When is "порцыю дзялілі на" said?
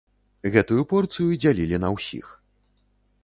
0.93-1.89